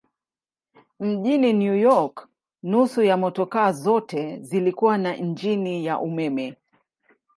[0.99, 2.27] Mjini New York
[2.63, 6.55] nusu ya motokaa zote zilikuwa na injini ya umeme.